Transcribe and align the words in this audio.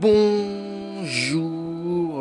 Bonjour 0.00 1.08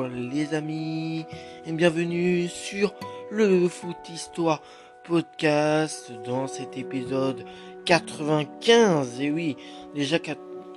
les 0.07 0.55
amis 0.55 1.27
et 1.63 1.71
bienvenue 1.71 2.47
sur 2.47 2.95
le 3.29 3.69
Foot 3.69 3.97
Histoire 4.11 4.63
podcast 5.03 6.11
dans 6.25 6.47
cet 6.47 6.75
épisode 6.75 7.45
95. 7.85 9.21
Et 9.21 9.29
oui, 9.29 9.57
déjà, 9.93 10.17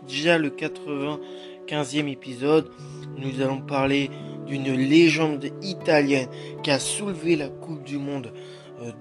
déjà 0.07 0.37
le 0.37 0.51
95e 0.51 2.07
épisode, 2.07 2.71
nous 3.17 3.41
allons 3.41 3.63
parler 3.63 4.11
d'une 4.47 4.75
légende 4.75 5.47
italienne 5.63 6.29
qui 6.63 6.71
a 6.71 6.79
soulevé 6.79 7.35
la 7.35 7.49
Coupe 7.49 7.83
du 7.83 7.97
Monde 7.97 8.31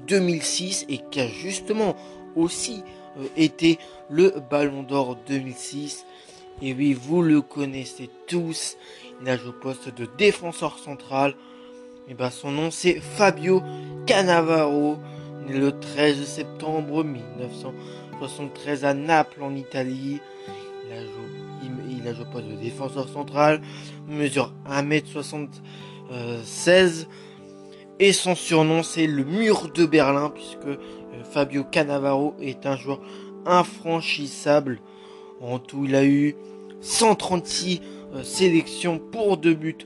2006 0.08 0.84
euh, 0.84 0.94
et 0.94 1.02
qui 1.12 1.20
a 1.20 1.28
justement 1.28 1.98
aussi 2.38 2.82
euh, 3.18 3.26
été 3.36 3.78
le 4.10 4.36
Ballon 4.50 4.84
d'Or 4.84 5.18
2006 5.28 6.06
et 6.62 6.74
oui, 6.74 6.94
vous 6.94 7.22
le 7.22 7.42
connaissez 7.42 8.10
tous. 8.28 8.78
Il 9.20 9.26
nage 9.26 9.46
au 9.46 9.52
poste 9.52 9.94
de 9.96 10.08
défenseur 10.18 10.78
central. 10.78 11.36
Et 12.08 12.14
ben 12.14 12.30
son 12.30 12.52
nom 12.52 12.72
c'est 12.72 13.00
Fabio 13.00 13.62
Cannavaro, 14.08 14.98
né 15.48 15.58
le 15.58 15.80
13 15.80 16.26
septembre 16.26 17.04
1973 17.04 18.86
à 18.86 18.94
Naples 18.94 19.44
en 19.44 19.56
Italie. 19.56 20.20
Il 20.88 22.08
a 22.08 22.14
joué, 22.14 22.22
au 22.22 22.32
poste 22.32 22.48
de 22.48 22.56
défenseur 22.56 23.08
central, 23.08 23.62
mesure 24.08 24.52
1m76 24.68 27.06
et 28.00 28.14
son 28.14 28.34
surnom 28.34 28.82
c'est 28.82 29.06
le 29.06 29.24
mur 29.24 29.70
de 29.72 29.86
Berlin 29.86 30.32
puisque 30.34 30.66
euh, 30.66 30.78
Fabio 31.32 31.64
Cannavaro 31.64 32.34
est 32.42 32.66
un 32.66 32.76
joueur 32.76 33.02
infranchissable. 33.46 34.80
En 35.42 35.60
tout, 35.60 35.86
il 35.86 35.96
a 35.96 36.06
eu 36.06 36.36
136 36.82 37.82
euh, 38.14 38.24
sélections 38.24 39.00
pour 39.00 39.38
deux 39.38 39.54
buts 39.54 39.78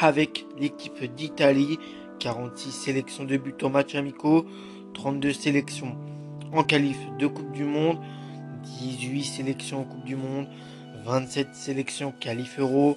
avec 0.00 0.46
l'équipe 0.58 1.04
d'Italie, 1.14 1.78
46 2.18 2.70
sélections 2.70 3.24
de 3.24 3.36
buts 3.36 3.54
en 3.62 3.70
match 3.70 3.94
amicaux, 3.94 4.46
32 4.94 5.32
sélections 5.32 5.96
en 6.52 6.62
qualif 6.62 6.98
de 7.18 7.26
Coupe 7.26 7.52
du 7.52 7.64
Monde, 7.64 7.98
18 8.80 9.24
sélections 9.24 9.80
en 9.80 9.84
Coupe 9.84 10.04
du 10.04 10.16
Monde, 10.16 10.46
27 11.04 11.54
sélections 11.54 12.12
qualif 12.20 12.58
Euro, 12.58 12.96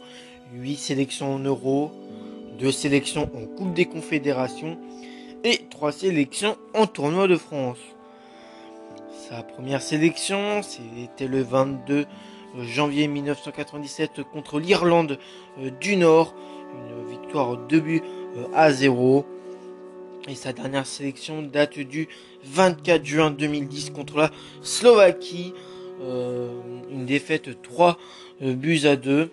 8 0.53 0.75
sélections 0.75 1.33
en 1.33 1.39
Euro, 1.39 1.91
2 2.59 2.71
sélections 2.71 3.29
en 3.35 3.45
Coupe 3.45 3.73
des 3.73 3.85
Confédérations 3.85 4.77
et 5.43 5.61
3 5.69 5.91
sélections 5.91 6.57
en 6.73 6.85
Tournoi 6.85 7.27
de 7.27 7.37
France. 7.37 7.79
Sa 9.29 9.41
première 9.41 9.81
sélection, 9.81 10.61
c'était 10.61 11.27
le 11.27 11.41
22 11.41 12.05
janvier 12.63 13.07
1997 13.07 14.21
contre 14.31 14.59
l'Irlande 14.59 15.19
euh, 15.59 15.69
du 15.69 15.95
Nord. 15.95 16.35
Une 16.73 17.09
victoire 17.09 17.57
de 17.57 17.79
but 17.79 18.03
euh, 18.37 18.45
à 18.53 18.71
0. 18.71 19.25
Et 20.27 20.35
sa 20.35 20.53
dernière 20.53 20.87
sélection 20.87 21.43
date 21.43 21.79
du 21.79 22.07
24 22.43 23.05
juin 23.05 23.31
2010 23.31 23.91
contre 23.91 24.17
la 24.17 24.31
Slovaquie. 24.61 25.53
Euh, 26.01 26.49
une 26.89 27.05
défaite 27.05 27.61
3 27.61 27.97
buts 28.41 28.81
à 28.85 28.95
2 28.95 29.29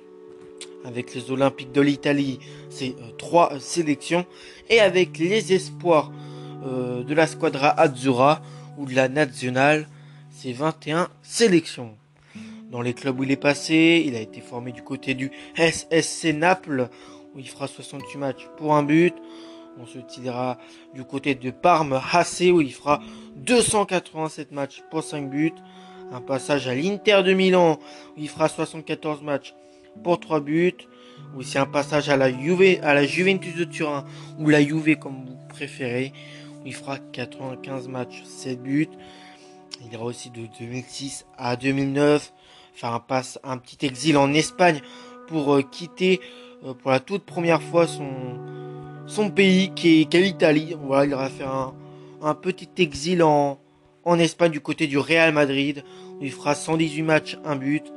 avec 0.84 1.14
les 1.14 1.30
Olympiques 1.30 1.72
de 1.72 1.80
l'Italie, 1.80 2.40
c'est 2.68 2.96
trois 3.16 3.60
sélections, 3.60 4.26
et 4.68 4.80
avec 4.80 5.16
les 5.16 5.52
espoirs 5.52 6.10
de 6.64 7.14
la 7.14 7.28
Squadra 7.28 7.68
Azzurra 7.80 8.42
ou 8.78 8.86
de 8.86 8.94
la 8.94 9.08
Nationale, 9.08 9.86
c'est 10.30 10.52
21 10.52 11.08
sélections 11.22 11.94
dans 12.72 12.80
les 12.80 12.94
clubs 12.94 13.20
où 13.20 13.22
il 13.22 13.30
est 13.30 13.36
passé. 13.36 14.02
Il 14.04 14.16
a 14.16 14.20
été 14.20 14.40
formé 14.40 14.72
du 14.72 14.82
côté 14.82 15.14
du 15.14 15.30
SSC 15.54 16.32
Naples, 16.32 16.88
où 17.34 17.38
il 17.38 17.48
fera 17.48 17.68
68 17.68 18.18
matchs 18.18 18.48
pour 18.56 18.74
un 18.74 18.82
but. 18.82 19.14
Ensuite, 19.80 20.16
il 20.16 20.24
ira 20.24 20.58
du 20.94 21.04
côté 21.04 21.34
de 21.34 21.50
Parme 21.50 22.00
HC, 22.00 22.50
où 22.50 22.60
il 22.60 22.72
fera 22.72 23.00
287 23.36 24.52
matchs 24.52 24.82
pour 24.90 25.04
5 25.04 25.30
buts. 25.30 25.52
Un 26.10 26.20
passage 26.20 26.66
à 26.66 26.74
l'Inter 26.74 27.22
de 27.24 27.32
Milan, 27.32 27.78
où 28.16 28.20
il 28.20 28.28
fera 28.28 28.48
74 28.48 29.22
matchs 29.22 29.54
pour 30.02 30.18
3 30.18 30.40
buts. 30.40 30.72
Aussi 31.36 31.58
un 31.58 31.66
passage 31.66 32.08
à 32.08 32.16
la 32.16 32.30
Juve, 32.30 32.80
à 32.82 32.94
la 32.94 33.04
Juventus 33.04 33.54
de 33.54 33.64
Turin, 33.64 34.04
ou 34.38 34.48
la 34.48 34.62
Juve 34.62 34.96
comme 34.96 35.24
vous 35.26 35.38
préférez, 35.48 36.12
où 36.62 36.66
il 36.66 36.74
fera 36.74 36.98
95 36.98 37.88
matchs, 37.88 38.22
7 38.24 38.62
buts. 38.62 38.88
Il 39.84 39.92
ira 39.92 40.04
aussi 40.04 40.30
de 40.30 40.46
2006 40.58 41.26
à 41.36 41.56
2009 41.56 42.32
faire 42.74 42.92
un 42.92 43.00
passe, 43.00 43.38
un 43.44 43.58
petit 43.58 43.84
exil 43.86 44.16
en 44.16 44.32
Espagne 44.32 44.80
pour 45.28 45.54
euh, 45.54 45.62
quitter 45.62 46.20
euh, 46.64 46.74
pour 46.74 46.90
la 46.90 47.00
toute 47.00 47.24
première 47.24 47.62
fois 47.62 47.86
son, 47.86 48.10
son 49.06 49.30
pays 49.30 49.72
qui 49.74 50.02
est, 50.02 50.14
l'Italie. 50.14 50.76
Voilà, 50.80 51.04
il 51.04 51.14
va 51.14 51.28
faire 51.28 51.52
un, 51.52 51.74
un 52.22 52.34
petit 52.34 52.68
exil 52.78 53.22
en, 53.22 53.58
en 54.04 54.18
Espagne 54.18 54.52
du 54.52 54.60
côté 54.60 54.86
du 54.86 54.98
Real 54.98 55.32
Madrid 55.32 55.84
où 56.20 56.24
il 56.24 56.32
fera 56.32 56.54
118 56.54 57.02
matchs, 57.02 57.38
un 57.44 57.56
but. 57.56 57.92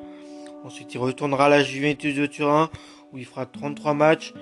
Ensuite, 0.64 0.94
il 0.94 0.98
retournera 0.98 1.46
à 1.46 1.50
la 1.50 1.64
Juventus 1.64 2.16
de 2.16 2.26
Turin 2.26 2.70
où 3.14 3.18
il 3.18 3.26
fera 3.26 3.46
33 3.46 3.94
matchs 3.94 4.34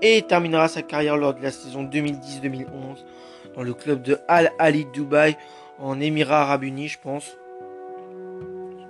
et 0.00 0.22
terminera 0.22 0.68
sa 0.68 0.82
carrière 0.82 1.16
lors 1.16 1.34
de 1.34 1.42
la 1.42 1.50
saison 1.50 1.84
2010-2011 1.84 2.66
dans 3.54 3.62
le 3.62 3.74
club 3.74 4.02
de 4.02 4.18
Al 4.28 4.52
Ali 4.58 4.86
Dubaï 4.92 5.36
en 5.78 6.00
Émirats 6.00 6.42
Arabes 6.42 6.64
Unis, 6.64 6.88
je 6.88 6.98
pense. 7.02 7.36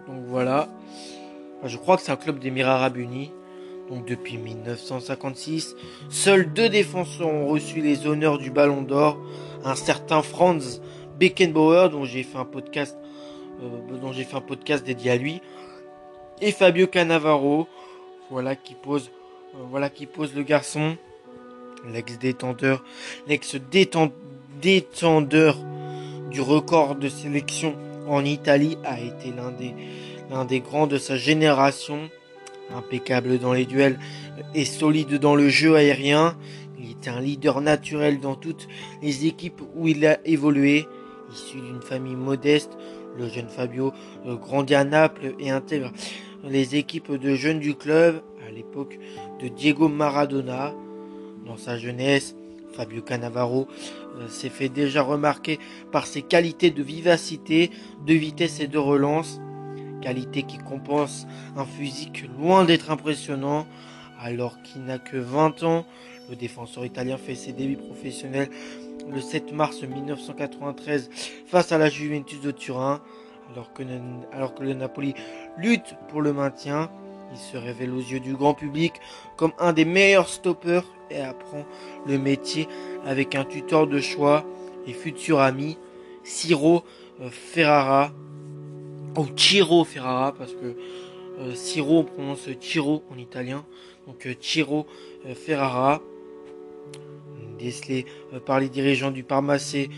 Donc 0.07 0.25
voilà. 0.27 0.69
Je 1.65 1.77
crois 1.77 1.97
que 1.97 2.03
c'est 2.03 2.12
un 2.12 2.17
club 2.17 2.39
des 2.39 2.49
Émirats 2.49 2.75
Arabes 2.75 2.97
Unis. 2.97 3.33
Donc 3.89 4.06
depuis 4.06 4.39
1956, 4.39 5.75
seuls 6.09 6.53
deux 6.53 6.69
défenseurs 6.69 7.28
ont 7.28 7.47
reçu 7.47 7.81
les 7.81 8.06
honneurs 8.06 8.39
du 8.39 8.50
Ballon 8.50 8.83
d'Or. 8.83 9.19
Un 9.65 9.75
certain 9.75 10.22
Franz 10.22 10.81
Beckenbauer, 11.19 11.91
dont 11.91 12.05
j'ai 12.05 12.22
fait 12.22 12.39
un 12.39 12.45
podcast, 12.45 12.97
euh, 13.62 13.99
dont 14.01 14.12
j'ai 14.12 14.25
fait 14.25 14.37
un 14.37 14.41
podcast 14.41 14.84
dédié 14.84 15.11
à 15.11 15.17
lui, 15.17 15.41
et 16.41 16.53
Fabio 16.53 16.87
Cannavaro. 16.87 17.69
Voilà 18.31 18.56
qui 18.56 18.75
pose, 18.75 19.11
euh, 19.55 19.89
le 20.34 20.43
garçon, 20.43 20.97
l'ex-détendeur, 21.93 22.83
l'ex-détendeur 23.28 25.59
du 26.31 26.41
record 26.41 26.95
de 26.95 27.09
sélection 27.09 27.75
en 28.09 28.25
Italie 28.25 28.78
a 28.84 28.99
été 28.99 29.33
l'un 29.37 29.51
des 29.51 29.75
un 30.32 30.44
des 30.44 30.60
grands 30.60 30.87
de 30.87 30.98
sa 30.98 31.16
génération, 31.16 32.10
impeccable 32.75 33.38
dans 33.38 33.53
les 33.53 33.66
duels 33.66 33.98
et 34.54 34.65
solide 34.65 35.15
dans 35.19 35.34
le 35.34 35.48
jeu 35.48 35.76
aérien. 35.76 36.37
Il 36.78 36.91
était 36.91 37.10
un 37.10 37.20
leader 37.20 37.60
naturel 37.60 38.19
dans 38.20 38.34
toutes 38.34 38.69
les 39.03 39.26
équipes 39.26 39.60
où 39.75 39.88
il 39.88 40.06
a 40.06 40.19
évolué. 40.26 40.87
Issu 41.32 41.60
d'une 41.60 41.81
famille 41.81 42.16
modeste, 42.16 42.76
le 43.19 43.28
jeune 43.28 43.48
Fabio 43.48 43.92
grandit 44.26 44.75
à 44.75 44.84
Naples 44.84 45.34
et 45.38 45.50
intègre 45.50 45.92
les 46.44 46.76
équipes 46.76 47.12
de 47.12 47.34
jeunes 47.34 47.60
du 47.60 47.75
club 47.75 48.22
à 48.47 48.50
l'époque 48.50 48.98
de 49.41 49.48
Diego 49.48 49.88
Maradona. 49.88 50.75
Dans 51.47 51.56
sa 51.56 51.78
jeunesse, 51.78 52.34
Fabio 52.72 53.03
Cannavaro 53.03 53.66
euh, 54.19 54.28
s'est 54.28 54.48
fait 54.48 54.69
déjà 54.69 55.03
remarquer 55.03 55.59
par 55.91 56.06
ses 56.06 56.22
qualités 56.22 56.71
de 56.71 56.82
vivacité, 56.82 57.71
de 58.06 58.15
vitesse 58.15 58.60
et 58.60 58.66
de 58.66 58.78
relance 58.78 59.41
qualité 60.03 60.43
qui 60.43 60.59
compense 60.59 61.27
un 61.57 61.65
physique 61.65 62.25
loin 62.39 62.65
d'être 62.65 62.91
impressionnant. 62.91 63.67
Alors 64.21 64.61
qu'il 64.63 64.85
n'a 64.85 64.99
que 64.99 65.17
20 65.17 65.63
ans, 65.63 65.85
le 66.31 66.37
défenseur 66.37 66.85
italien 66.85 67.17
fait 67.17 67.35
ses 67.35 67.53
débuts 67.53 67.77
professionnels 67.77 68.51
le 69.11 69.21
7 69.21 69.53
mars 69.53 69.83
1993 69.83 71.11
face 71.47 71.73
à 71.73 71.79
la 71.79 71.89
Juventus 71.89 72.41
de 72.41 72.51
Turin. 72.51 73.01
Alors 73.53 73.72
que, 73.75 73.83
le 74.63 74.75
Napoli 74.75 75.15
lutte 75.59 75.97
pour 76.09 76.22
le 76.22 76.33
maintien, 76.33 76.91
il 77.33 77.39
se 77.39 77.57
révèle 77.57 77.91
aux 77.91 78.01
yeux 78.01 78.21
du 78.21 78.34
grand 78.34 78.55
public 78.55 78.93
comme 79.37 79.53
un 79.59 79.72
des 79.72 79.84
meilleurs 79.84 80.28
stoppeurs 80.28 80.84
et 81.10 81.21
apprend 81.21 81.65
le 82.07 82.19
métier 82.19 82.69
avec 83.05 83.34
un 83.34 83.45
tuteur 83.45 83.87
de 83.87 84.01
choix 84.01 84.45
et 84.87 84.93
futur 84.93 85.41
ami, 85.41 85.78
Ciro 86.25 86.84
Ferrara, 87.31 88.13
ou 89.16 89.26
Ciro 89.36 89.84
Ferrara 89.84 90.32
parce 90.32 90.53
que 90.53 90.76
euh, 91.38 91.54
Ciro 91.54 92.00
on 92.00 92.04
prononce 92.04 92.48
Ciro 92.60 93.03
en 93.10 93.18
italien. 93.18 93.64
Donc 94.06 94.26
euh, 94.26 94.34
Ciro 94.41 94.86
euh, 95.26 95.34
Ferrara. 95.34 96.00
Décelé 97.59 98.06
par 98.44 98.59
les 98.59 98.68
dirigeants 98.68 99.12
du 99.12 99.22
Parmacé 99.22 99.88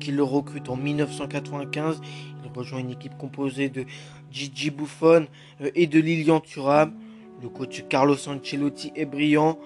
qui 0.00 0.10
le 0.10 0.24
recrutent 0.24 0.70
en 0.70 0.76
1995 0.76 2.00
il 2.44 2.58
rejoint 2.58 2.80
une 2.80 2.90
équipe 2.90 3.16
composée 3.16 3.68
de 3.68 3.84
Gigi 4.32 4.70
Buffon 4.70 5.26
et 5.60 5.86
de 5.86 6.00
Lilian 6.00 6.40
Thuram. 6.40 6.92
Le 7.40 7.48
coach 7.48 7.84
Carlos 7.88 8.16
Ancelotti 8.28 8.92
est 8.96 9.04
brillant. 9.04 9.58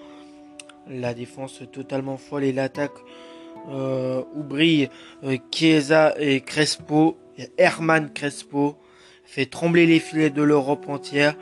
La 0.87 1.15
défense 1.15 1.63
totalement 1.71 2.17
folle 2.17 2.43
et 2.43 2.53
l'attaque 2.53 2.99
où 3.67 4.43
brillent 4.43 4.89
Chiesa 5.51 6.13
et 6.19 6.41
Crespo 6.41 7.17
et 7.39 7.49
Herman 7.57 8.13
Crespo 8.13 8.77
fait 9.27 9.45
trembler 9.45 9.85
les 9.85 9.99
filets 9.99 10.31
de 10.31 10.41
l'Europe 10.41 10.89
entière. 10.89 11.35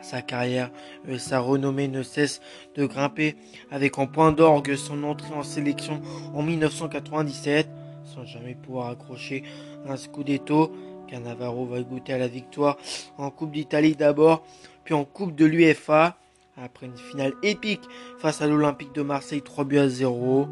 Sa 0.00 0.22
carrière 0.22 0.70
et 1.06 1.18
sa 1.18 1.38
renommée 1.40 1.88
ne 1.88 2.02
cessent 2.02 2.40
de 2.74 2.86
grimper 2.86 3.36
avec 3.70 3.98
en 3.98 4.06
point 4.06 4.32
d'orgue 4.32 4.74
son 4.74 5.04
entrée 5.04 5.34
en 5.34 5.42
sélection 5.42 6.00
en 6.34 6.42
1997 6.42 7.68
sans 8.04 8.24
jamais 8.24 8.54
pouvoir 8.54 8.88
accrocher 8.88 9.42
un 9.86 9.96
scudetto. 9.96 10.72
Cannavaro 11.08 11.66
va 11.66 11.80
goûter 11.82 12.14
à 12.14 12.18
la 12.18 12.28
victoire 12.28 12.78
en 13.18 13.30
Coupe 13.30 13.52
d'Italie 13.52 13.94
d'abord, 13.94 14.44
puis 14.84 14.94
en 14.94 15.04
Coupe 15.04 15.34
de 15.34 15.44
l'UEFA. 15.44 16.16
Après 16.62 16.86
une 16.86 16.96
finale 16.96 17.32
épique 17.42 17.82
face 18.18 18.42
à 18.42 18.46
l'Olympique 18.46 18.94
de 18.94 19.02
Marseille 19.02 19.40
3 19.40 19.64
buts 19.64 19.78
à 19.78 19.88
0, 19.88 20.48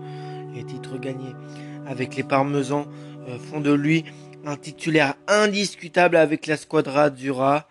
les 0.55 0.65
titres 0.65 0.99
gagnés 0.99 1.35
avec 1.87 2.17
les 2.17 2.23
Parmesans 2.23 2.87
euh, 3.29 3.39
font 3.39 3.61
de 3.61 3.73
lui 3.73 4.05
un 4.45 4.57
titulaire 4.57 5.15
indiscutable 5.29 6.17
avec 6.17 6.47
la 6.47 6.57
Squadra 6.57 7.05
Azzurra. 7.05 7.67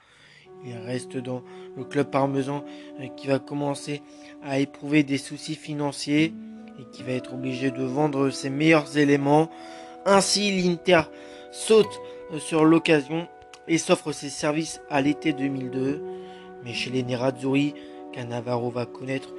Il 0.66 0.78
reste 0.78 1.18
dans 1.18 1.44
le 1.78 1.84
club 1.84 2.10
parmesan 2.10 2.64
euh, 3.00 3.08
qui 3.16 3.28
va 3.28 3.40
commencer 3.40 4.02
à 4.44 4.60
éprouver 4.60 5.04
des 5.04 5.18
soucis 5.18 5.56
financiers 5.56 6.34
et 6.80 6.84
qui 6.92 7.04
va 7.04 7.14
être 7.14 7.34
obligé 7.34 7.72
de 7.72 7.84
vendre 7.84 8.30
ses 8.30 8.50
meilleurs 8.50 8.98
éléments. 8.98 9.50
Ainsi, 10.06 10.62
l'Inter 10.62 11.02
saute 11.52 12.00
euh, 12.34 12.40
sur 12.40 12.66
l'occasion 12.66 13.28
et 13.68 13.78
s'offre 13.78 14.12
ses 14.12 14.30
services 14.30 14.82
à 14.90 15.02
l'été 15.02 15.34
2002. 15.34 16.02
Mais 16.66 16.74
chez 16.74 16.90
les 16.90 17.04
Nerazzurri, 17.04 17.74
Cannavaro 18.12 18.70
va 18.70 18.86
connaître 18.86 19.30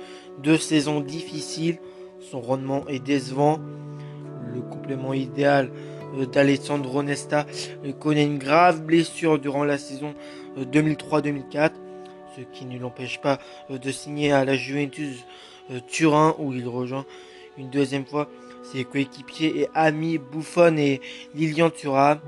deux 0.42 0.56
saisons 0.56 1.00
difficiles. 1.00 1.78
Son 2.20 2.40
rendement 2.40 2.86
est 2.88 3.04
décevant. 3.04 3.58
Le 4.54 4.62
complément 4.62 5.12
idéal 5.12 5.70
d'Alessandro 6.32 7.02
Nesta 7.02 7.46
euh, 7.84 7.92
connaît 7.92 8.24
une 8.24 8.38
grave 8.38 8.82
blessure 8.82 9.38
durant 9.38 9.64
la 9.64 9.78
saison 9.78 10.14
2003-2004, 10.58 11.70
ce 12.36 12.40
qui 12.52 12.64
ne 12.64 12.78
l'empêche 12.78 13.20
pas 13.20 13.38
de 13.70 13.90
signer 13.90 14.32
à 14.32 14.44
la 14.44 14.56
Juventus 14.56 15.24
Turin 15.86 16.34
où 16.38 16.52
il 16.52 16.66
rejoint 16.66 17.04
une 17.56 17.70
deuxième 17.70 18.04
fois 18.04 18.28
ses 18.62 18.84
coéquipiers 18.84 19.60
et 19.60 19.68
amis 19.74 20.18
Buffon 20.18 20.76
et 20.76 21.00
Lilian 21.34 21.70
Thuram. 21.70 22.18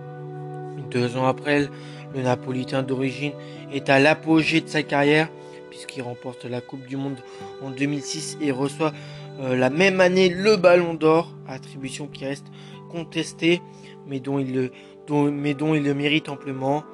Deux 0.91 1.17
ans 1.17 1.27
après, 1.27 1.69
le 2.15 2.23
Napolitain 2.23 2.83
d'origine 2.83 3.33
est 3.73 3.89
à 3.89 3.99
l'apogée 3.99 4.61
de 4.61 4.69
sa 4.69 4.83
carrière 4.83 5.29
puisqu'il 5.71 6.03
remporte 6.03 6.45
la 6.45 6.61
Coupe 6.61 6.87
du 6.87 6.97
Monde 6.97 7.17
en 7.63 7.71
2006 7.71 8.39
et 8.43 8.51
reçoit 8.51 8.93
euh, 9.41 9.57
la 9.57 9.71
même 9.71 10.01
année 10.01 10.29
le 10.29 10.57
Ballon 10.57 10.93
d'Or, 10.93 11.33
attribution 11.49 12.07
qui 12.07 12.27
reste 12.27 12.45
contestée 12.93 13.63
mais 14.07 14.21
dont 14.21 14.39
il 14.39 14.53
le, 14.55 15.95
mérite 15.95 16.29
amplement. 16.29 16.85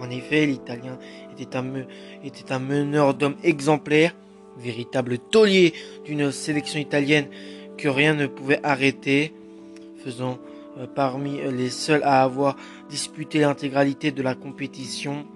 En 0.00 0.10
effet, 0.10 0.46
l'Italien 0.46 0.98
était 1.38 1.56
un, 1.56 2.58
meneur 2.58 3.14
d'hommes 3.14 3.36
exemplaire, 3.42 4.14
véritable 4.56 5.18
taulier 5.18 5.72
d'une 6.04 6.30
sélection 6.30 6.78
italienne 6.78 7.26
que 7.76 7.88
rien 7.88 8.14
ne 8.14 8.26
pouvait 8.26 8.60
arrêter, 8.62 9.32
faisant 10.04 10.38
euh, 10.78 10.86
parmi 10.86 11.40
les 11.52 11.70
seuls 11.70 12.02
à 12.04 12.22
avoir 12.22 12.56
disputé 12.88 13.40
l'intégralité 13.40 14.10
de 14.10 14.22
la 14.22 14.34
compétition. 14.34 15.26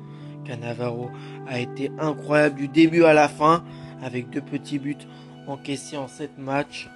Cannavaro 0.45 1.11
a 1.47 1.61
été 1.61 1.91
incroyable 1.99 2.57
du 2.57 2.69
début 2.69 3.05
à 3.05 3.13
la 3.13 3.29
fin, 3.29 3.65
avec 4.03 4.31
deux 4.31 4.41
petits 4.41 4.79
buts 4.79 4.97
encaissés 5.47 5.97
en 5.97 6.09
sept 6.09 6.37
matchs. 6.39 6.89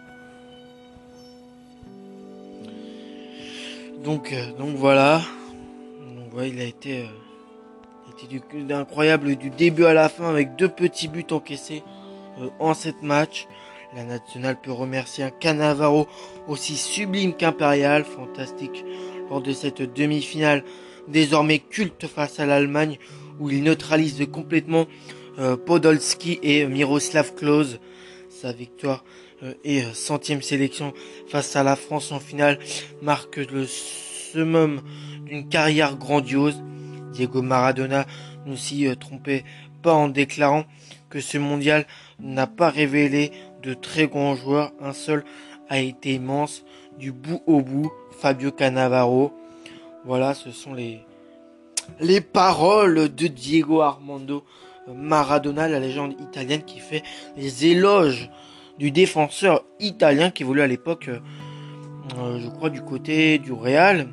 Donc, 4.03 4.33
euh, 4.33 4.53
donc 4.53 4.77
voilà. 4.77 5.23
Donc, 6.17 6.43
il 6.45 6.61
a 6.61 6.65
été, 6.65 7.05
euh, 7.05 8.75
incroyable 8.75 9.37
du 9.37 9.51
début 9.51 9.85
à 9.85 9.95
la 9.95 10.09
fin 10.09 10.29
avec 10.29 10.57
deux 10.57 10.69
petits 10.69 11.09
buts 11.09 11.27
encaissés 11.31 11.83
en 12.59 12.75
sept 12.75 13.03
matchs. 13.03 13.47
La 13.95 14.05
nationale 14.05 14.59
peut 14.61 14.73
remercier 14.73 15.25
un 15.25 15.31
Canavaro 15.31 16.07
aussi 16.49 16.77
sublime 16.77 17.35
qu'impérial, 17.35 18.05
fantastique, 18.05 18.85
lors 19.31 19.41
de 19.41 19.53
cette 19.53 19.81
demi-finale 19.81 20.63
désormais 21.09 21.59
culte 21.59 22.07
face 22.07 22.41
à 22.41 22.47
l'Allemagne, 22.47 22.99
où 23.39 23.51
il 23.51 23.63
neutralise 23.63 24.27
complètement 24.31 24.87
euh, 25.39 25.57
Podolski 25.57 26.39
et 26.43 26.67
Miroslav 26.67 27.35
Klose. 27.35 27.79
Sa 28.29 28.53
victoire 28.53 29.05
euh, 29.05 29.26
et 29.65 29.83
euh, 29.83 29.93
centième 29.93 30.43
sélection 30.43 30.93
face 31.29 31.57
à 31.57 31.63
la 31.63 31.77
France 31.77 32.13
en 32.13 32.21
finale 32.21 32.59
marque 33.03 33.37
le 33.37 33.67
summum 33.67 34.81
d'une 35.25 35.49
carrière 35.49 35.97
grandiose. 35.97 36.63
Diego 37.13 37.43
Maradona 37.43 38.07
ne 38.47 38.57
s'y 38.57 38.89
trompait 38.99 39.45
pas 39.83 39.95
en 39.95 40.09
déclarant 40.09 40.65
que 41.11 41.21
ce 41.21 41.39
mondial 41.39 41.87
n'a 42.21 42.47
pas 42.47 42.71
révélé 42.71 43.33
de 43.63 43.75
très 43.75 44.07
grands 44.07 44.35
joueurs. 44.35 44.73
Un 44.81 44.93
seul 44.93 45.25
a 45.69 45.79
été 45.81 46.15
immense 46.15 46.65
du 46.99 47.13
bout 47.13 47.43
au 47.47 47.61
bout, 47.61 47.93
Fabio 48.19 48.53
Cannavaro. 48.53 49.33
Voilà, 50.05 50.35
ce 50.35 50.51
sont 50.51 50.75
les, 50.75 51.01
les 52.01 52.21
paroles 52.21 53.15
de 53.15 53.27
Diego 53.27 53.81
Armando 53.81 54.45
Maradona, 54.95 55.69
la 55.69 55.81
légende 55.81 56.15
italienne 56.21 56.63
qui 56.63 56.79
fait 56.79 57.03
les 57.37 57.67
éloges 57.67 58.31
du 58.79 58.91
défenseur 58.91 59.65
italien 59.81 60.31
qui 60.31 60.45
voulait 60.45 60.63
à 60.63 60.67
l'époque, 60.67 61.09
euh, 61.09 62.39
je 62.39 62.49
crois, 62.49 62.71
du 62.71 62.83
côté 62.83 63.39
du 63.39 63.53
Real. 63.53 64.09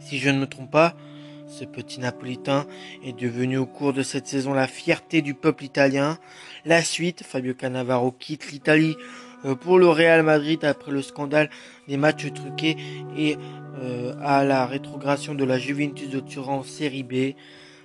Si 0.00 0.18
je 0.18 0.30
ne 0.30 0.38
me 0.38 0.46
trompe 0.46 0.70
pas, 0.70 0.94
ce 1.46 1.64
petit 1.64 2.00
Napolitain 2.00 2.66
est 3.04 3.18
devenu 3.18 3.58
au 3.58 3.66
cours 3.66 3.92
de 3.92 4.02
cette 4.02 4.26
saison 4.26 4.54
la 4.54 4.66
fierté 4.66 5.20
du 5.20 5.34
peuple 5.34 5.64
italien. 5.64 6.18
La 6.64 6.82
suite, 6.82 7.22
Fabio 7.22 7.54
Cannavaro 7.54 8.12
quitte 8.12 8.50
l'Italie 8.50 8.96
euh, 9.44 9.54
pour 9.54 9.78
le 9.78 9.88
Real 9.88 10.22
Madrid 10.22 10.64
après 10.64 10.92
le 10.92 11.02
scandale 11.02 11.50
des 11.88 11.96
matchs 11.96 12.32
truqués 12.32 12.76
et 13.16 13.36
euh, 13.82 14.14
à 14.22 14.44
la 14.44 14.66
rétrogradation 14.66 15.34
de 15.34 15.44
la 15.44 15.58
Juventus 15.58 16.08
de 16.08 16.20
Turin 16.20 16.54
en 16.54 16.62
Série 16.62 17.02
B. 17.02 17.34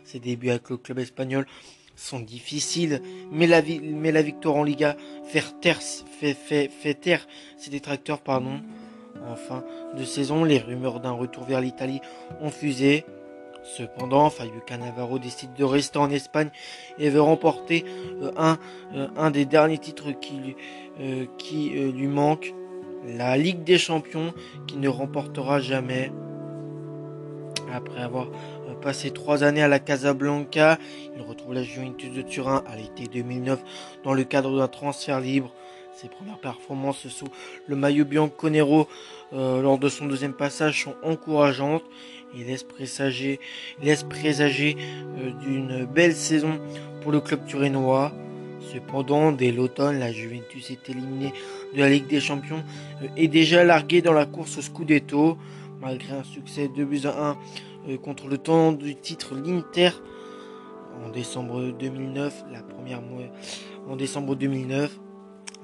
Ses 0.03 0.19
débuts 0.19 0.51
avec 0.51 0.69
le 0.69 0.77
club 0.77 0.99
espagnol 0.99 1.47
sont 1.95 2.19
difficiles, 2.19 3.01
mais 3.31 3.47
la, 3.47 3.61
mais 3.61 4.11
la 4.11 4.21
victoire 4.21 4.55
en 4.55 4.63
Liga 4.63 4.95
fait 5.23 5.43
taire, 5.61 5.81
fait, 5.81 6.33
fait, 6.33 6.69
fait 6.69 6.93
taire 6.93 7.27
ses 7.57 7.71
détracteurs. 7.71 8.19
Pardon. 8.19 8.59
En 9.29 9.35
fin 9.35 9.63
de 9.97 10.03
saison, 10.03 10.43
les 10.43 10.59
rumeurs 10.59 10.99
d'un 10.99 11.11
retour 11.11 11.45
vers 11.45 11.61
l'Italie 11.61 12.01
ont 12.41 12.49
fusé. 12.49 13.05
Cependant, 13.63 14.29
Fabio 14.29 14.61
Cannavaro 14.65 15.17
décide 15.17 15.53
de 15.53 15.63
rester 15.63 15.97
en 15.97 16.11
Espagne 16.11 16.49
et 16.99 17.09
veut 17.09 17.21
remporter 17.21 17.83
euh, 18.21 18.31
un, 18.37 18.59
euh, 18.93 19.07
un 19.17 19.31
des 19.31 19.45
derniers 19.45 19.79
titres 19.79 20.11
qui, 20.11 20.55
euh, 20.99 21.25
qui 21.39 21.69
lui 21.69 22.07
manque, 22.07 22.53
la 23.07 23.37
Ligue 23.37 23.63
des 23.63 23.79
Champions, 23.79 24.33
qui 24.67 24.77
ne 24.77 24.87
remportera 24.87 25.59
jamais. 25.59 26.11
Après 27.73 28.01
avoir 28.01 28.27
passé 28.75 29.11
trois 29.11 29.43
années 29.43 29.63
à 29.63 29.67
la 29.67 29.79
Casablanca, 29.79 30.77
il 31.15 31.21
retrouve 31.21 31.53
la 31.53 31.63
Juventus 31.63 32.11
de 32.11 32.21
Turin 32.21 32.63
à 32.67 32.75
l'été 32.75 33.07
2009 33.11 33.59
dans 34.03 34.13
le 34.13 34.23
cadre 34.23 34.57
d'un 34.57 34.67
transfert 34.67 35.19
libre. 35.19 35.51
Ses 35.95 36.09
premières 36.09 36.39
performances 36.39 37.07
sous 37.07 37.27
le 37.67 37.75
maillot 37.75 38.03
bianconero 38.03 38.87
euh, 39.33 39.61
lors 39.61 39.79
de 39.79 39.87
son 39.87 40.05
deuxième 40.05 40.33
passage 40.33 40.83
sont 40.83 40.95
encourageantes 41.03 41.83
et 42.37 42.43
laissent 42.43 42.63
présager, 42.63 43.39
laisse 43.81 44.03
présager 44.03 44.75
euh, 45.17 45.31
d'une 45.41 45.85
belle 45.85 46.13
saison 46.13 46.59
pour 47.01 47.11
le 47.11 47.21
club 47.21 47.45
turinois. 47.45 48.11
Cependant, 48.73 49.31
dès 49.31 49.51
l'automne, 49.51 49.99
la 49.99 50.11
Juventus 50.11 50.69
est 50.69 50.89
éliminée 50.89 51.31
de 51.73 51.79
la 51.79 51.89
Ligue 51.89 52.07
des 52.07 52.19
Champions 52.19 52.63
euh, 53.01 53.07
et 53.15 53.29
déjà 53.29 53.63
larguée 53.63 54.01
dans 54.01 54.13
la 54.13 54.25
course 54.25 54.57
au 54.57 54.61
Scudetto, 54.61 55.37
malgré 55.79 56.13
un 56.13 56.23
succès 56.23 56.67
de 56.67 56.83
buts 56.83 57.05
à 57.05 57.29
1 57.29 57.37
contre 58.01 58.27
le 58.27 58.37
temps 58.37 58.71
du 58.71 58.95
titre 58.95 59.35
l'Inter 59.35 59.91
en 61.03 61.09
décembre 61.09 61.71
2009, 61.71 62.45
la 62.51 62.61
première 62.61 63.01
en 63.87 63.95
décembre 63.95 64.35
2009. 64.35 64.99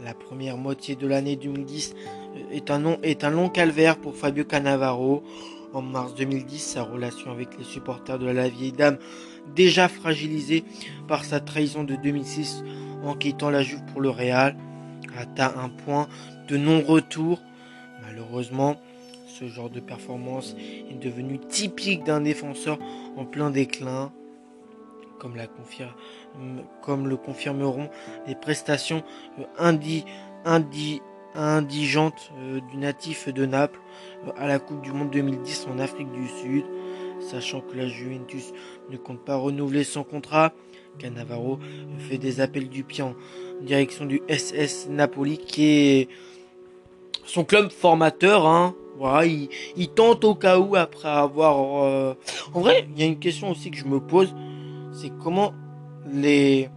La 0.03 0.13
première 0.15 0.57
moitié 0.57 0.95
de 0.95 1.05
l'année 1.05 1.35
2010 1.35 1.93
euh, 2.35 2.39
est 2.51 2.71
un, 2.71 2.97
est 3.03 3.23
un 3.23 3.29
long 3.29 3.49
calvaire 3.49 3.97
pour 3.97 4.15
Fabio 4.15 4.43
Cannavaro. 4.43 5.23
En 5.73 5.81
mars 5.81 6.15
2010, 6.15 6.59
sa 6.59 6.83
relation 6.83 7.31
avec 7.31 7.57
les 7.57 7.63
supporters 7.63 8.19
de 8.19 8.25
la 8.25 8.49
vieille 8.49 8.73
dame, 8.73 8.97
déjà 9.55 9.87
fragilisée 9.87 10.65
par 11.07 11.23
sa 11.23 11.39
trahison 11.39 11.83
de 11.83 11.95
2006 11.95 12.63
en 13.03 13.15
quittant 13.15 13.49
la 13.49 13.63
Juve 13.63 13.81
pour 13.91 14.01
le 14.01 14.09
Real, 14.09 14.57
atteint 15.17 15.53
un 15.57 15.69
point 15.69 16.07
de 16.49 16.57
non-retour. 16.57 17.39
Malheureusement, 18.01 18.81
ce 19.31 19.47
genre 19.47 19.69
de 19.69 19.79
performance 19.79 20.55
est 20.59 20.99
devenu 20.99 21.39
typique 21.39 22.03
d'un 22.03 22.21
défenseur 22.21 22.77
en 23.17 23.25
plein 23.25 23.49
déclin 23.49 24.11
comme, 26.81 27.07
le 27.07 27.15
confirmeront 27.17 27.89
les 28.27 28.35
prestations 28.35 29.03
euh, 29.39 29.43
indigentes 31.35 32.31
euh, 32.39 32.59
du 32.71 32.77
natif 32.77 33.29
de 33.29 33.45
Naples 33.45 33.79
euh, 34.25 34.31
à 34.37 34.47
la 34.47 34.57
Coupe 34.57 34.81
du 34.81 34.91
Monde 34.91 35.11
2010 35.11 35.67
en 35.71 35.77
Afrique 35.77 36.11
du 36.11 36.27
Sud. 36.27 36.65
sachant 37.19 37.61
que 37.61 37.77
la 37.77 37.87
Juventus 37.87 38.51
ne 38.89 38.97
compte 38.97 39.23
pas 39.23 39.35
renouveler 39.35 39.83
son 39.83 40.03
contrat. 40.03 40.53
Cannavaro 40.97 41.59
fait 41.99 42.17
des 42.17 42.41
appels 42.41 42.67
du 42.67 42.83
pied 42.83 43.03
en 43.03 43.15
direction 43.61 44.05
du 44.05 44.21
SS 44.27 44.87
Napoli 44.89 45.37
qui 45.37 45.65
est 45.65 46.09
son 47.25 47.45
club 47.45 47.69
formateur. 47.71 48.45
Hein. 48.45 48.75
Voilà, 49.01 49.25
il, 49.25 49.87
tente 49.95 50.23
au 50.25 50.35
cas 50.35 50.59
où 50.59 50.75
après 50.75 51.09
avoir. 51.09 51.85
Euh, 51.85 52.13
en 52.53 52.59
vrai, 52.59 52.87
il 52.91 52.99
y 52.99 53.03
a 53.03 53.07
une 53.07 53.17
question 53.17 53.49
aussi 53.49 53.71
que 53.71 53.77
je 53.77 53.85
me 53.85 53.99
pose, 53.99 54.31
c'est 54.93 55.09
comment 55.23 55.53
les 56.05 56.69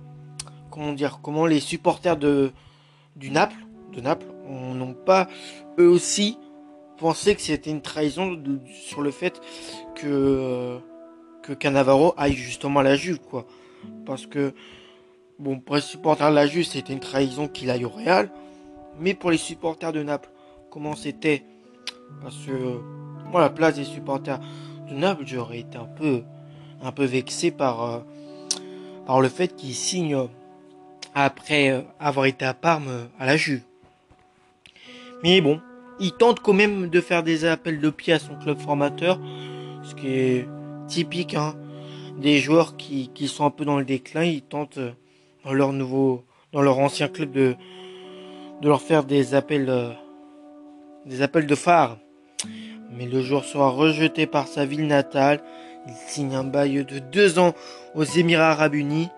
comment 0.70 0.94
dire 0.94 1.18
comment 1.22 1.44
les 1.44 1.60
supporters 1.60 2.16
de 2.16 2.50
du 3.14 3.30
Naples 3.30 3.66
de 3.92 4.00
Naples 4.00 4.24
n'ont 4.48 4.94
pas 4.94 5.28
eux 5.78 5.86
aussi 5.86 6.38
pensé 6.96 7.34
que 7.34 7.42
c'était 7.42 7.70
une 7.70 7.82
trahison 7.82 8.42
sur 8.86 9.02
le 9.02 9.10
fait 9.10 9.42
que 9.94 10.78
que 11.42 11.52
Cannavaro 11.52 12.14
aille 12.16 12.32
justement 12.32 12.80
à 12.80 12.84
la 12.84 12.96
Juve 12.96 13.20
quoi 13.20 13.44
parce 14.06 14.26
que 14.26 14.54
bon 15.38 15.60
pour 15.60 15.76
les 15.76 15.82
supporters 15.82 16.30
de 16.30 16.34
la 16.34 16.46
Juve 16.46 16.64
c'était 16.64 16.94
une 16.94 17.00
trahison 17.00 17.48
qu'il 17.48 17.70
aille 17.70 17.84
au 17.84 17.90
Real 17.90 18.30
mais 18.98 19.12
pour 19.12 19.30
les 19.30 19.36
supporters 19.36 19.92
de 19.92 20.02
Naples 20.02 20.30
comment 20.70 20.96
c'était 20.96 21.44
parce 22.22 22.36
que 22.36 22.80
moi 23.30 23.40
la 23.40 23.50
place 23.50 23.76
des 23.76 23.84
supporters 23.84 24.40
de 24.88 24.94
Naples 24.94 25.24
j'aurais 25.26 25.60
été 25.60 25.78
un 25.78 25.84
peu 25.84 26.22
un 26.82 26.92
peu 26.92 27.04
vexé 27.04 27.50
par 27.50 27.82
euh, 27.82 27.98
par 29.06 29.20
le 29.20 29.28
fait 29.28 29.54
qu'il 29.54 29.74
signe 29.74 30.16
après 31.14 31.70
euh, 31.70 31.82
avoir 32.00 32.26
été 32.26 32.44
à 32.44 32.54
Parme 32.54 32.88
euh, 32.88 33.04
à 33.18 33.26
la 33.26 33.36
Juve. 33.36 33.62
Mais 35.22 35.40
bon, 35.40 35.60
il 36.00 36.12
tente 36.12 36.40
quand 36.40 36.52
même 36.52 36.88
de 36.88 37.00
faire 37.00 37.22
des 37.22 37.44
appels 37.44 37.80
de 37.80 37.90
pied 37.90 38.12
à 38.12 38.18
son 38.18 38.36
club 38.36 38.58
formateur, 38.58 39.18
ce 39.82 39.94
qui 39.94 40.08
est 40.08 40.48
typique 40.88 41.34
hein, 41.34 41.54
des 42.18 42.38
joueurs 42.38 42.76
qui, 42.76 43.10
qui 43.14 43.28
sont 43.28 43.46
un 43.46 43.50
peu 43.50 43.64
dans 43.64 43.78
le 43.78 43.84
déclin. 43.84 44.24
Ils 44.24 44.42
tentent 44.42 44.78
euh, 44.78 44.92
dans 45.44 45.52
leur 45.52 45.72
nouveau, 45.72 46.24
dans 46.52 46.62
leur 46.62 46.78
ancien 46.78 47.08
club 47.08 47.30
de, 47.30 47.54
de 48.60 48.68
leur 48.68 48.82
faire 48.82 49.04
des 49.04 49.34
appels, 49.34 49.96
des 51.06 51.22
appels 51.22 51.46
de 51.46 51.54
phare. 51.54 51.98
Mais 52.90 53.06
le 53.06 53.22
joueur 53.22 53.44
sera 53.44 53.68
rejeté 53.70 54.26
par 54.26 54.46
sa 54.46 54.64
ville 54.64 54.86
natale. 54.86 55.40
Il 55.86 55.94
signe 56.06 56.34
un 56.34 56.44
bail 56.44 56.84
de 56.84 56.98
deux 56.98 57.38
ans 57.38 57.54
aux 57.94 58.04
Émirats 58.04 58.50
Arabes 58.50 58.74
Unis. 58.74 59.08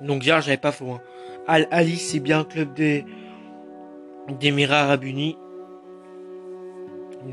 Donc 0.00 0.24
hier, 0.24 0.40
j'avais 0.40 0.56
pas 0.56 0.72
faux. 0.72 0.92
Hein. 0.92 1.00
Al 1.46 1.68
Ali, 1.70 1.96
c'est 1.96 2.20
bien 2.20 2.40
un 2.40 2.44
club 2.44 2.74
des 2.74 3.04
d'Émirats 4.38 4.82
Arabes 4.82 5.04
Unis. 5.04 5.36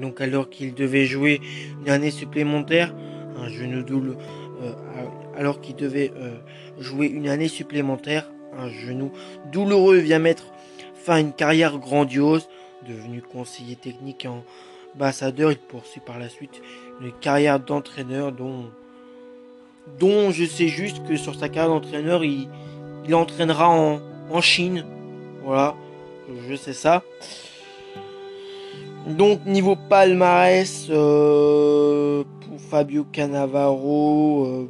Donc 0.02 0.22
alors 0.22 0.50
qu'il 0.50 0.74
devait 0.74 1.06
jouer 1.06 1.40
une 1.82 1.90
année 1.90 2.12
supplémentaire, 2.12 2.94
un 3.38 3.48
genou 3.48 3.84
double, 3.84 4.18
euh, 4.62 4.74
alors 5.36 5.62
qu'il 5.62 5.76
devait 5.76 6.12
euh, 6.18 6.36
jouer 6.80 7.08
une 7.08 7.30
année 7.30 7.48
supplémentaire, 7.48 8.30
un 8.58 8.70
genou 8.70 9.12
douloureux 9.52 9.98
vient 9.98 10.20
mettre 10.20 10.52
fin 10.96 11.16
à 11.16 11.20
une 11.20 11.34
carrière 11.34 11.78
grandiose. 11.78 12.50
Devenu 12.88 13.22
conseiller 13.22 13.76
technique 13.76 14.26
et 14.26 14.30
ambassadeur, 14.98 15.52
il 15.52 15.60
poursuit 15.60 16.02
par 16.04 16.18
la 16.18 16.28
suite 16.28 16.60
une 17.02 17.12
carrière 17.12 17.60
d'entraîneur 17.60 18.32
dont 18.32 20.32
je 20.32 20.44
sais 20.44 20.68
juste 20.68 21.06
que 21.08 21.16
sur 21.16 21.36
sa 21.36 21.50
carrière 21.50 21.72
d'entraîneur, 21.72 22.24
il, 22.24 22.48
entraînera 23.14 23.70
en, 23.70 24.00
en 24.32 24.42
Chine. 24.42 24.86
Voilà, 25.44 25.76
je 26.50 26.56
sais 26.56 26.74
ça. 26.74 27.04
Donc 29.08 29.46
niveau 29.46 29.76
palmarès 29.76 30.88
euh, 30.90 32.24
pour 32.42 32.60
Fabio 32.60 33.06
Cannavaro, 33.06 34.46
euh, 34.46 34.68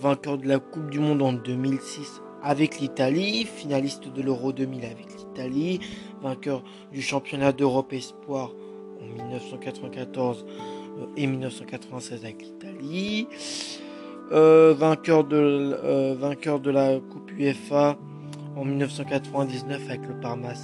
vainqueur 0.00 0.38
de 0.38 0.46
la 0.46 0.60
Coupe 0.60 0.88
du 0.88 1.00
Monde 1.00 1.20
en 1.20 1.32
2006 1.32 2.22
avec 2.44 2.78
l'Italie, 2.78 3.44
finaliste 3.44 4.12
de 4.12 4.22
l'Euro 4.22 4.52
2000 4.52 4.84
avec 4.84 5.06
l'Italie, 5.18 5.80
vainqueur 6.22 6.62
du 6.92 7.02
championnat 7.02 7.52
d'Europe 7.52 7.92
Espoir 7.92 8.52
en 9.04 9.14
1994 9.14 10.44
euh, 10.98 11.06
et 11.16 11.26
1996 11.26 12.24
avec 12.24 12.42
l'Italie, 12.42 13.26
euh, 14.32 14.74
vainqueur, 14.76 15.24
de, 15.24 15.36
euh, 15.36 16.14
vainqueur 16.18 16.60
de 16.60 16.70
la 16.70 16.98
Coupe 16.98 17.30
UEFA 17.38 17.96
en 18.56 18.64
1999 18.64 19.82
avec 19.88 20.00
le 20.06 20.14
Parma 20.20 20.54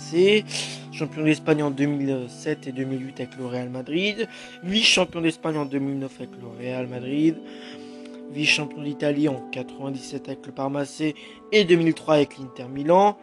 champion 0.92 1.24
d'Espagne 1.24 1.62
en 1.62 1.70
2007 1.70 2.66
et 2.66 2.72
2008 2.72 3.20
avec 3.20 3.36
le 3.36 3.46
Real 3.46 3.70
Madrid, 3.70 4.28
vice-champion 4.62 5.20
d'Espagne 5.20 5.56
en 5.56 5.64
2009 5.64 6.12
avec 6.18 6.30
le 6.40 6.48
Real 6.58 6.86
Madrid, 6.86 7.36
vice-champion 8.32 8.82
d'Italie 8.82 9.28
en 9.28 9.42
97 9.50 10.28
avec 10.28 10.46
le 10.46 10.52
Parma 10.52 10.84
et 11.52 11.64
2003 11.64 12.14
avec 12.14 12.38
l'Inter 12.38 12.66
Milan, 12.72 13.16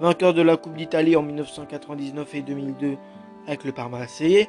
vainqueur 0.00 0.32
de 0.32 0.42
la 0.42 0.56
Coupe 0.56 0.76
d'Italie 0.76 1.16
en 1.16 1.22
1999 1.22 2.34
et 2.34 2.42
2002 2.42 2.96
avec 3.48 3.64
le 3.64 3.72
Parma 3.72 4.06
C, 4.06 4.46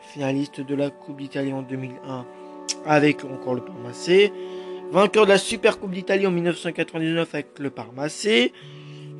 finaliste 0.00 0.62
de 0.62 0.74
la 0.74 0.88
Coupe 0.88 1.18
d'Italie 1.18 1.52
en 1.52 1.60
2001 1.60 2.26
avec 2.86 3.22
encore 3.24 3.54
le 3.54 3.60
Parma 3.60 3.90
vainqueur 4.90 5.26
de 5.26 5.30
la 5.30 5.38
Super 5.38 5.78
Coupe 5.78 5.90
d'Italie 5.90 6.26
en 6.26 6.30
1999 6.30 7.34
avec 7.34 7.58
le 7.58 7.68
Parma 7.68 8.08
C, 8.08 8.52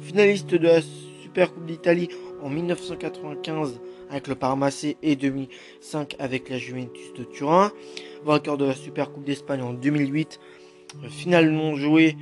finaliste 0.00 0.54
de 0.54 0.66
la 0.66 0.80
Super 1.22 1.52
Coupe 1.52 1.66
d'Italie 1.66 2.08
en 2.42 2.48
1995 2.48 3.80
avec 4.08 4.28
le 4.28 4.34
Parma 4.34 4.70
et 5.02 5.14
2005 5.14 6.16
avec 6.18 6.48
la 6.48 6.56
Juventus 6.56 7.12
de 7.12 7.24
Turin, 7.24 7.70
vainqueur 8.24 8.56
de 8.56 8.64
la 8.64 8.74
Super 8.74 9.12
Coupe 9.12 9.24
d'Espagne 9.24 9.60
en 9.60 9.74
2008, 9.74 10.40
finalement 11.10 11.76
joué 11.76 12.16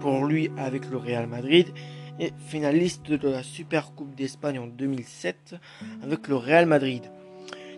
pour 0.00 0.24
lui 0.24 0.50
avec 0.56 0.90
le 0.90 0.96
Real 0.96 1.28
Madrid 1.28 1.68
et 2.18 2.32
finaliste 2.48 3.10
de 3.10 3.28
la 3.28 3.42
Super 3.42 3.94
Coupe 3.94 4.14
d'Espagne 4.14 4.58
en 4.58 4.66
2007 4.66 5.56
avec 6.02 6.28
le 6.28 6.36
Real 6.36 6.66
Madrid. 6.66 7.02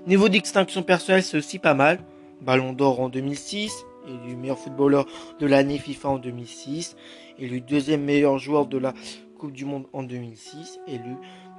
Niveau 0.06 0.28
d'extinction 0.28 0.82
personnelle, 0.82 1.22
c'est 1.22 1.36
aussi 1.36 1.58
pas 1.58 1.74
mal. 1.74 2.00
Ballon 2.40 2.72
d'or 2.72 3.00
en 3.00 3.08
2006, 3.10 3.84
élu 4.08 4.36
meilleur 4.36 4.58
footballeur 4.58 5.06
de 5.38 5.46
l'année 5.46 5.78
FIFA 5.78 6.08
en 6.08 6.18
2006, 6.18 6.96
élu 7.38 7.60
deuxième 7.60 8.02
meilleur 8.02 8.38
joueur 8.38 8.66
de 8.66 8.78
la 8.78 8.94
Coupe 9.38 9.52
du 9.52 9.64
Monde 9.64 9.86
en 9.92 10.02
2006, 10.02 10.80
élu 10.88 11.16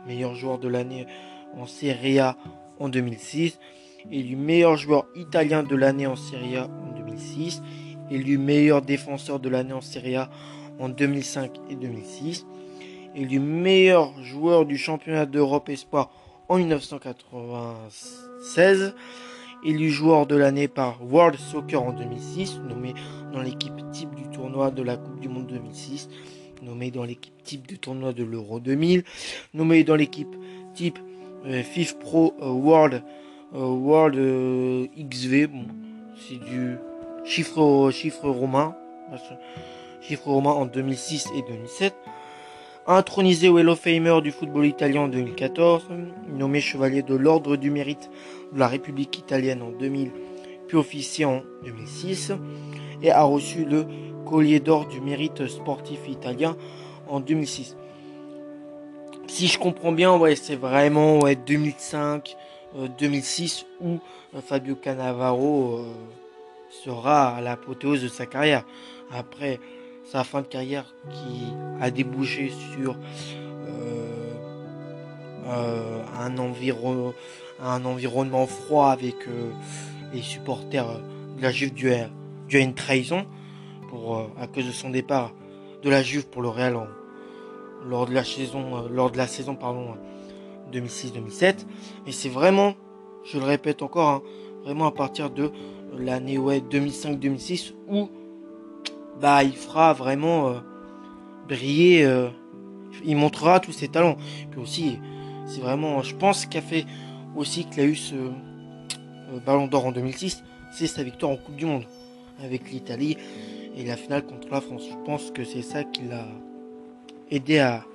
meilleur 0.07 0.33
joueur 0.33 0.57
de 0.57 0.67
l'année 0.67 1.05
en 1.55 1.67
Serie 1.67 2.19
A 2.19 2.38
en 2.79 2.89
2006, 2.89 3.59
élu 4.11 4.35
meilleur 4.35 4.75
joueur 4.75 5.05
italien 5.15 5.61
de 5.61 5.75
l'année 5.75 6.07
en 6.07 6.15
Serie 6.15 6.57
A 6.57 6.65
en 6.65 6.97
2006, 6.97 7.61
élu 8.09 8.38
meilleur 8.39 8.81
défenseur 8.81 9.39
de 9.39 9.50
l'année 9.50 9.73
en 9.73 9.81
Serie 9.81 10.15
A 10.15 10.29
en 10.79 10.89
2005 10.89 11.51
et 11.69 11.75
2006, 11.75 12.45
élu 13.15 13.39
meilleur 13.39 14.13
joueur 14.24 14.65
du 14.65 14.77
championnat 14.77 15.25
d'Europe 15.25 15.70
Espoir 15.70 16.12
en 16.50 16.58
1996, 16.58 18.94
élu 19.65 19.89
joueur 19.89 20.27
de 20.27 20.36
l'année 20.36 20.68
par 20.68 21.00
World 21.01 21.39
Soccer 21.39 21.82
en 21.82 21.94
2006, 21.94 22.60
nommé 22.68 22.94
dans 23.34 23.41
l'équipe 23.41 23.74
type 23.91 24.13
du 24.15 24.27
tournoi 24.30 24.70
de 24.72 24.84
la 24.84 24.98
Coupe 24.98 25.20
du 25.20 25.30
Monde 25.30 25.48
2006, 25.48 26.10
nommé 26.62 26.91
dans 26.91 27.03
l'équipe 27.03 27.34
type 27.44 27.65
du 27.68 27.80
tournoi 27.80 28.13
de 28.13 28.24
l'Euro 28.24 28.60
2000, 28.60 29.03
nommé 29.53 29.84
dans 29.84 29.96
l'équipe 29.96 30.36
type 30.74 31.00
euh, 31.46 31.63
FIFA 31.63 31.96
Pro 32.00 32.34
euh, 32.41 32.50
World 32.50 33.03
euh, 33.53 33.65
World 33.65 34.15
XV, 34.98 35.50
c'est 36.18 36.39
du 36.39 36.77
chiffre 37.25 37.91
chiffre 37.91 38.30
romain, 38.30 38.74
chiffre 40.01 40.27
romain 40.27 40.51
en 40.51 40.65
2006 40.65 41.27
et 41.36 41.41
2007 41.41 41.94
intronisé 42.88 43.50
au 43.50 43.57
Hello 43.59 43.75
Famer 43.75 44.21
du 44.21 44.31
football 44.31 44.65
italien 44.65 45.01
en 45.01 45.07
2014, 45.07 45.88
nommé 46.29 46.61
chevalier 46.61 47.01
de 47.03 47.15
l'Ordre 47.15 47.55
du 47.55 47.69
Mérite 47.69 48.09
de 48.53 48.59
la 48.59 48.67
République 48.67 49.17
italienne 49.17 49.61
en 49.61 49.69
2000, 49.69 50.11
puis 50.67 50.77
officier 50.77 51.25
en 51.25 51.43
2006, 51.63 52.33
et 53.03 53.11
a 53.11 53.23
reçu 53.23 53.65
le 53.65 53.85
collier 54.25 54.59
d'or 54.59 54.88
du 54.88 55.01
mérite 55.01 55.47
sportif 55.47 56.07
italien 56.07 56.55
en 57.07 57.19
2006. 57.19 57.75
Si 59.27 59.47
je 59.47 59.59
comprends 59.59 59.91
bien, 59.91 60.19
c'est 60.35 60.55
vraiment 60.55 61.19
ouais, 61.19 61.35
2005, 61.35 62.35
2006 63.00 63.65
euh, 63.81 63.85
où 63.85 64.00
euh, 64.35 64.41
Fabio 64.41 64.75
Cannavaro 64.75 65.77
euh, 65.77 65.83
sera 66.69 67.35
à 67.35 67.41
l'apothéose 67.41 68.03
de 68.03 68.07
sa 68.07 68.25
carrière. 68.25 68.65
Après, 69.11 69.59
sa 70.12 70.25
fin 70.25 70.41
de 70.41 70.48
carrière 70.48 70.94
qui 71.10 71.53
a 71.80 71.89
débouché 71.89 72.51
sur 72.74 72.98
euh, 73.65 74.34
euh, 75.46 76.03
un, 76.20 76.38
environ, 76.38 77.13
un 77.62 77.86
environnement 77.86 78.46
froid 78.46 78.89
avec 78.89 79.15
euh, 79.30 79.51
les 80.13 80.22
supporters 80.22 81.00
de 81.38 81.41
la 81.41 81.51
Juve 81.51 81.74
du, 81.74 81.94
du 82.50 82.60
une 82.60 82.74
trahison 82.74 83.25
pour, 83.88 84.30
à 84.38 84.48
cause 84.48 84.68
de 84.68 84.72
son 84.72 84.89
départ 84.89 85.32
de 85.82 85.89
la 85.89 86.03
Juve 86.03 86.27
pour 86.27 86.41
le 86.41 86.50
Real 86.50 86.77
lors 87.88 88.06
de 88.06 88.13
la 88.13 88.25
saison, 88.25 88.89
lors 88.89 89.12
de 89.12 89.18
la 89.18 89.27
saison 89.27 89.56
pardon, 89.56 89.96
2006-2007. 90.74 91.65
Et 92.06 92.12
c'est 92.12 92.30
vraiment, 92.30 92.74
je 93.24 93.38
le 93.38 93.46
répète 93.46 93.82
encore, 93.82 94.10
hein, 94.10 94.22
vraiment 94.65 94.88
à 94.88 94.91
partir 94.91 95.30
de 95.30 95.51
l'année 95.98 96.38
ouais 96.38 96.60
2005-2006 96.60 97.74
où 97.88 98.10
bah 99.20 99.44
il 99.44 99.56
fera 99.56 99.94
vraiment 99.94 100.50
euh, 100.50 100.53
briller, 101.48 102.03
euh, 102.03 102.30
il 103.03 103.15
montrera 103.15 103.60
tous 103.60 103.72
ses 103.72 103.88
talents. 103.88 104.18
Puis 104.50 104.60
aussi, 104.60 105.00
c'est 105.46 105.62
vraiment, 105.62 106.01
je 106.01 106.15
pense 106.15 106.46
qu'a 106.46 106.62
fait 106.62 106.86
aussi 107.36 107.65
qu'il 107.65 107.82
a 107.82 107.86
eu 107.86 107.96
ce 107.96 108.15
euh, 108.15 109.39
Ballon 109.46 109.68
d'Or 109.68 109.88
en 109.88 109.91
2006, 109.91 110.44
c'est 110.74 110.88
sa 110.88 111.03
victoire 111.03 111.32
en 111.32 111.38
Coupe 111.38 111.56
du 111.56 111.65
Monde 111.65 111.86
avec 112.44 112.72
l'Italie 112.72 113.18
et 113.75 113.86
la 113.86 113.96
finale 113.96 114.25
contre 114.25 114.48
la 114.51 114.62
France. 114.62 114.84
Je 114.89 115.06
pense 115.06 115.32
que 115.32 115.44
c'est 115.44 115.62
ça 115.62 115.84
qui 115.84 116.03
l'a 116.03 116.25
aidé 117.30 117.60
à, 117.60 117.86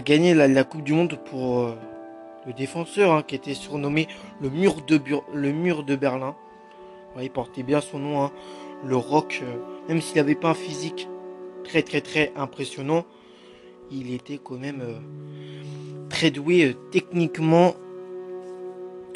gagner 0.00 0.34
la, 0.34 0.64
Coupe 0.64 0.82
du 0.82 0.92
Monde 0.92 1.18
pour 1.26 1.74
le 2.46 2.52
défenseur 2.52 3.12
hein, 3.12 3.22
qui 3.22 3.34
était 3.34 3.54
surnommé 3.54 4.08
le 4.40 4.48
mur 4.48 4.82
de, 4.86 5.00
le 5.34 5.52
mur 5.52 5.84
de 5.84 5.96
Berlin. 5.96 6.34
il 7.20 7.30
portait 7.30 7.62
bien 7.62 7.80
son 7.80 7.98
nom, 7.98 8.24
hein. 8.24 8.32
le 8.84 8.96
rock, 8.96 9.42
même 9.88 10.00
s'il 10.00 10.16
n'avait 10.16 10.34
pas 10.34 10.50
un 10.50 10.54
physique 10.54 11.08
très 11.64 11.82
très 11.82 12.00
très 12.00 12.32
impressionnant, 12.36 13.06
il 13.90 14.12
était 14.12 14.38
quand 14.42 14.58
même 14.58 14.80
euh, 14.80 16.08
très 16.08 16.30
doué 16.30 16.64
euh, 16.64 16.74
techniquement. 16.90 17.74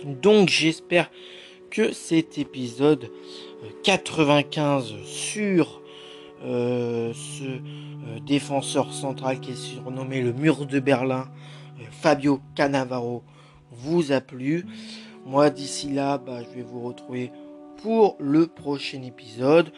Donc 0.04 0.48
j'espère 0.48 1.10
que 1.70 1.92
cet 1.92 2.38
épisode 2.38 3.10
95 3.84 4.94
sur 5.04 5.82
ce 6.42 7.60
défenseur 8.26 8.94
central 8.94 9.40
qui 9.40 9.50
est 9.50 9.54
surnommé 9.54 10.22
le 10.22 10.32
mur 10.32 10.64
de 10.64 10.80
Berlin 10.80 11.28
Fabio 11.90 12.40
Cannavaro 12.54 13.22
vous 13.70 14.12
a 14.12 14.20
plu. 14.20 14.64
Moi, 15.26 15.50
d'ici 15.50 15.90
là, 15.90 16.18
bah, 16.18 16.40
je 16.42 16.56
vais 16.56 16.62
vous 16.62 16.80
retrouver 16.80 17.30
pour 17.82 18.16
le 18.18 18.46
prochain 18.46 19.02
épisode. 19.02 19.72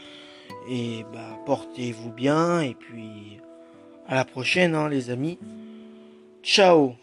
Et 0.69 1.05
bah, 1.13 1.39
portez-vous 1.47 2.11
bien. 2.11 2.61
Et 2.61 2.75
puis, 2.75 3.41
à 4.07 4.15
la 4.15 4.25
prochaine, 4.25 4.75
hein, 4.75 4.89
les 4.89 5.11
amis. 5.11 5.39
Ciao 6.43 6.95